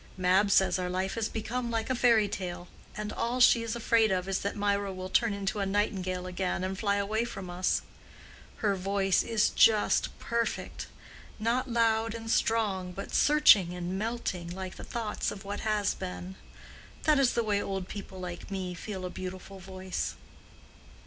[0.17, 2.67] Mab says our life has become like a fairy tale,
[2.97, 6.63] and all she is afraid of is that Mirah will turn into a nightingale again
[6.63, 7.83] and fly away from us.
[8.65, 10.87] Her voice is just perfect:
[11.37, 16.33] not loud and strong, but searching and melting, like the thoughts of what has been.
[17.03, 20.15] That is the way old people like me feel a beautiful voice."